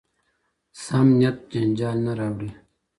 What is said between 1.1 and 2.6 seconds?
نیت جنجال نه راوړي.